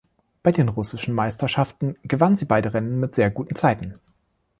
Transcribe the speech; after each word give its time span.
Bei 0.41 0.51
den 0.51 0.67
russischen 0.67 1.13
Meisterschaften 1.13 1.95
gewann 2.01 2.33
sie 2.35 2.45
beide 2.45 2.73
Rennen 2.73 2.99
mit 2.99 3.13
sehr 3.13 3.29
guten 3.29 3.55
Zeiten. 3.55 3.99